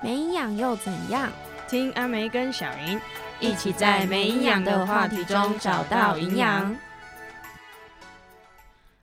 [0.00, 1.28] 没营养又怎样？
[1.68, 3.00] 听阿梅跟小莹
[3.40, 6.76] 一起在没营养的话题中找到营养。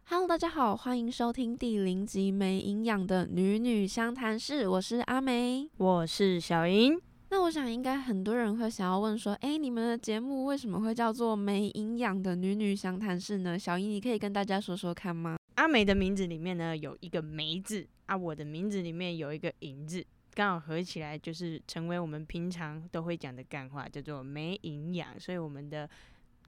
[0.07, 6.97] Hello，大家好，欢迎收听第零集没营养的女女相谈室，我是阿梅，我是小莹。
[7.29, 13.59] 那我想应该很多人会想要问说，哎，你们的节目为什么会叫做没营养的女女相谈室呢？
[13.59, 15.35] 小莹，你可以跟大家说说看吗？
[15.55, 25.89] 阿梅的名字里面呢有一个梅字啊，我的名字里面有一个银字，刚好合起来就是成为我们平常都会讲的干话，叫做没营养，所以我们的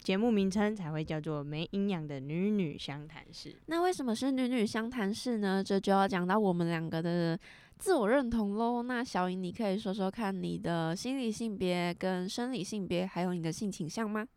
[0.04, 3.56] 节目名称才会叫做没营养的女女相谈室。
[3.66, 5.64] 那为什么是女女相谈室呢？
[5.64, 7.40] 这就要讲到我们两个的。
[7.80, 14.28] 自我认同喽，那小颖，你可以说说看你的心理性别跟生理性别，还有你的性倾向吗？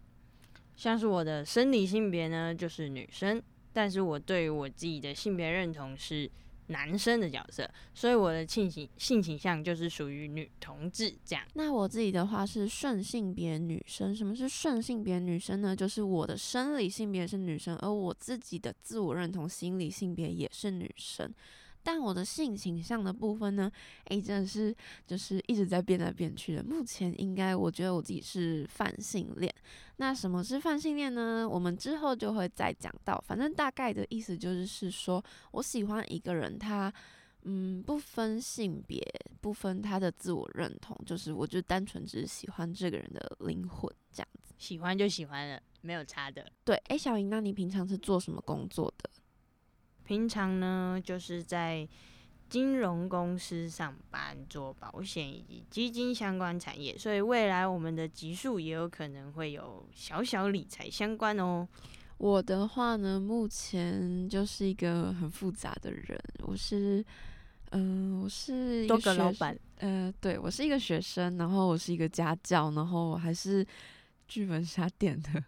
[0.77, 3.43] 像是我的生理性别呢，就是女生，
[3.73, 6.31] 但是我对于我自己的性别认同是
[6.71, 11.45] 男生的角色，所以我的性倾性倾向就是属于女同志这样。
[11.55, 15.75] 那我自己的话是顺性别女生，什么是顺性别女生呢？
[15.75, 21.33] 就是我的生理性别是女生，而我自己的自我认同心理性别也是女生。
[21.83, 23.71] 但我的性倾向的部分呢？
[24.07, 24.75] 诶，真的是
[25.07, 26.63] 就是一直在变来变去的。
[26.63, 29.53] 目前应该我觉得我自己是泛性恋。
[29.97, 31.49] 那什么是泛性恋呢？
[31.49, 33.23] 我们之后就会再讲到。
[33.27, 36.93] 反正大概的意思就是是说我喜欢一个人，他
[37.43, 39.03] 嗯不分性别，
[39.41, 44.55] 不分他的自我认同，就是我就单纯只是喜欢这个人的灵魂这样子。
[44.59, 46.51] 喜欢就喜欢了，没有差的。
[46.65, 48.90] 对，诶，小莹，那你平常是做什么工作的？
[50.11, 51.89] 平常呢，就是在
[52.49, 61.69] 金融公司上班，做保险以及基金相关产业，所以未来我们的集数也有可能会有小小理财相关哦。
[62.19, 67.05] 我的话呢，目前就是一个很复杂的人，我是，
[67.71, 73.65] 嗯，我是多个老板，呃，对我是一个学生，然后我是一个家教，然后我还是
[74.27, 75.45] 剧本杀店的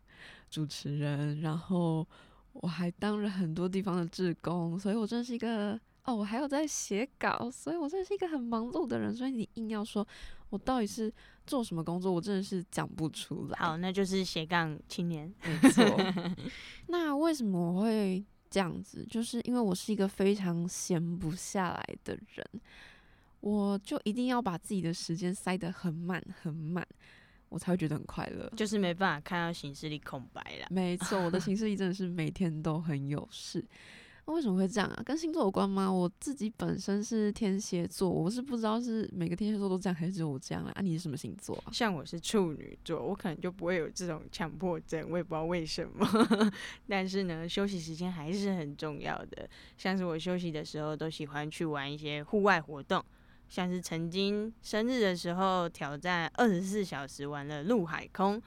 [0.49, 2.07] 主持人，然后。
[2.53, 9.15] 我还当了很多地方的志工，所以我真的是一个哦，我还有在写稿，所以我真的是一个很忙碌的人。
[9.15, 10.07] 所以你硬要说
[10.51, 11.13] 我到底是
[11.47, 13.59] 做什么工作，我真的是讲不出来。
[13.59, 15.85] 好，那就是斜杠青年，没错。
[16.89, 19.07] 那为什么我会这样子？
[19.09, 22.47] 就是因为我是一个非常闲不下来的人，
[23.41, 26.87] 我就一定要把自己的时间塞得很满很满。
[27.53, 30.67] 我才会觉得很快乐，就是没办法看到行事历空白了。
[30.71, 33.63] 没 错，我的行事历真的是每天都很有事。
[34.25, 35.03] 那为什么会这样啊？
[35.05, 35.93] 跟星座有关吗？
[35.93, 40.81] 我自己本身是天蝎座，我是不知道是每个天蝎座都这样，还是只有我这样啊？
[40.81, 41.63] 你是什么星座？
[41.73, 46.07] 像我是处女座，我可能就不会有这种强迫症，我也不知道为什么。
[46.89, 49.47] 但是呢，休息时间还是很重要的。
[49.77, 53.05] 像是我休息的时候，都喜欢去玩一些户外活动。
[53.53, 58.41] 像是曾经生日的时候挑战二十四小时玩了陆海空，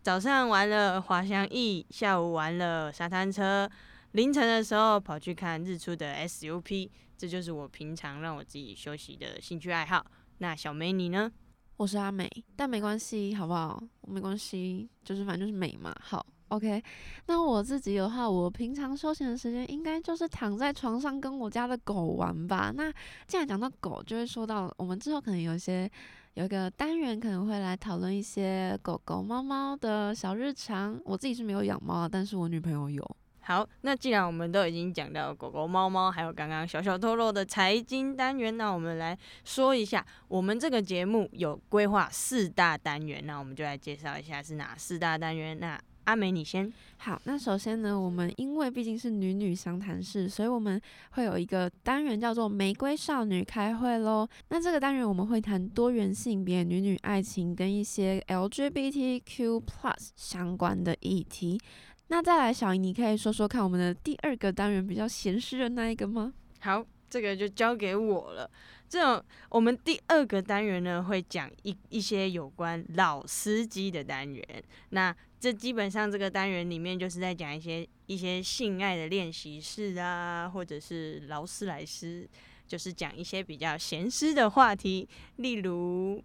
[0.00, 3.68] 早上玩了滑翔翼，下午玩了沙滩车，
[4.12, 6.88] 凌晨的时候跑去看日出的 SUP，
[7.18, 10.06] 这就是我平常让我自己休息的兴趣爱好。
[10.38, 11.32] 那小美你呢？
[11.78, 13.82] 我是阿美，但没关系，好不好？
[14.02, 16.24] 没关系，就是反正就是美嘛，好。
[16.54, 16.80] OK，
[17.26, 22.72] 那我自己的话，我平常休闲的时间应该就是躺在床上跟我家的狗玩吧。
[22.72, 22.92] 那
[23.26, 25.90] 既然讲到狗，就会说到我们之后可能有一些
[26.34, 31.00] 有一个单元可能会来讨论一些狗狗、猫猫的小日常。
[31.04, 33.16] 我自己是没有养猫，但是我女朋友有。
[33.46, 45.60] 好，那既然我们都已经讲到狗狗、猫猫，还有刚刚小小透露的财经单元，那我们来说一下，我们这个节目有规划四大单元，那我们就来介绍一下是哪四大单元。
[45.60, 47.20] 那阿美，你先好。
[47.24, 54.28] 那首先呢，我们因为毕竟是女女相谈室，所以我们会有一个单元叫做“玫瑰少女开会”喽。
[54.48, 61.60] 那这个单元我们会谈多元性别、女女爱情跟一些 LGBTQ+ plus 相关的议题。
[62.08, 66.34] 那再来，小姨，你可以说说看，我们的第二个单元比较闲适的那一个吗？
[66.60, 68.50] 好，这个就交给我了。
[68.86, 74.44] 这种我们第二个单元呢，会讲一一些有关老司机的单元。
[74.90, 75.12] 那
[75.44, 82.26] 这基本上这个单元里面就是在讲一些一些性爱的练习室啊，或者是劳斯莱斯，
[82.66, 85.06] 就是讲一些比较闲私的话题，
[85.36, 86.24] 例如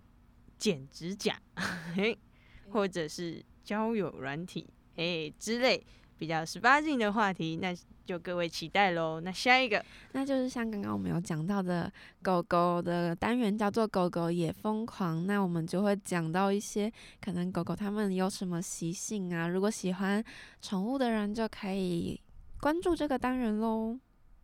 [0.58, 1.38] 剪指甲，
[2.72, 5.86] 或者是交友软体，哎之类
[6.20, 7.58] 比较十八禁的话题。
[7.62, 7.76] 那
[8.06, 9.20] 就各位期待喽。
[9.22, 15.26] 那下一个，那就是像刚刚我们有讲到的狗狗的单元，叫做“狗狗也疯狂”。
[15.28, 19.48] 那我们就会讲到一些可能狗狗它们有什么习性啊。
[19.48, 20.24] 如果喜欢
[20.62, 22.20] 宠物的人，就可以
[22.60, 23.98] 关注这个单元喽。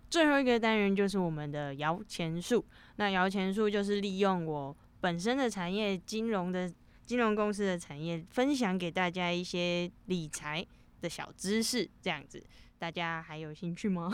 [0.09, 2.63] 最后一个单元就是我们的摇钱树。
[2.97, 6.71] 那摇钱树就是利用我本身的产业、金融的
[7.05, 10.65] 金融公司的产业，分享给大家一些理财
[11.05, 12.43] 的小知识，这样子。
[12.77, 14.11] 大家还有兴趣吗？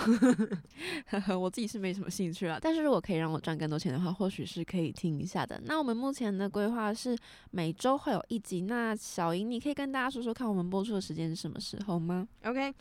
[1.40, 5.60] 我自己是没什么兴趣啊，但是如果可以让我赚更多钱的话，或许是可以听一下的。
[5.66, 7.18] 那我们目前的规划是
[7.50, 8.62] 每周会有一集。
[8.62, 12.74] 那小莹，你可以跟大家说说看，我们播出的时间是什么时候吗？OK。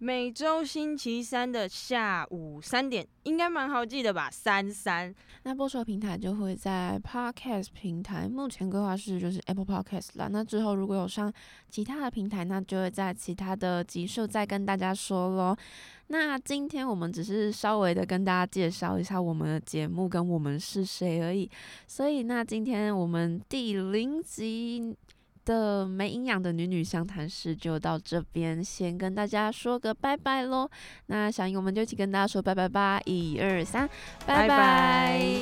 [0.00, 4.30] 每周星期三的下午三点，应该蛮好记的吧？
[4.30, 5.12] 三三。
[5.42, 10.28] 那播出的平台就会在 Podcast 平台，目前规划是就是 Apple Podcast 啦。
[10.30, 11.32] 那之后如果有上
[11.68, 15.56] 其他的平台，那就会在其他的集数再跟大家说喽。
[16.06, 21.50] 那今天我们只是稍微的跟大家介绍一下我们的节目跟我们是谁而已。
[21.88, 24.96] 所以那今天我们第零集。
[25.48, 30.68] 的没营养的女女相谈室就到这边，先跟大家说个拜拜喽。
[31.06, 33.88] 那小英，我们就一起跟大家说拜拜吧，一二三，
[34.26, 35.37] 拜拜。